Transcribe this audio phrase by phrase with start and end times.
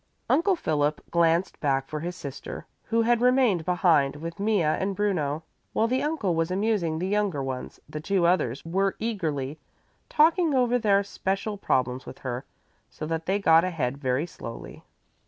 [0.31, 5.43] Uncle Philip glanced back for his sister, who had remained behind with Mea and Bruno.
[5.73, 9.59] While the uncle was amusing the younger ones, the two others were eagerly
[10.09, 12.45] talking over their special problems with her,
[12.89, 14.83] so that they got ahead very slowly.